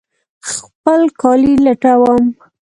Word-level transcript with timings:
خپل 0.51 1.01
کالي 1.21 1.53
لټوم 1.65 2.23